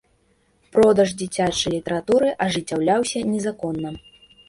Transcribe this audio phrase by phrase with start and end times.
[0.77, 3.99] Продаж дзіцячай літаратуры ажыццяўляўся незаконна.